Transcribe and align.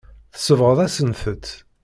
Tsebɣeḍ-asent-t. 0.35 1.45